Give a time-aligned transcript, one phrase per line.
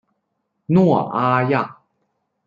[0.65, 1.77] 诺阿亚。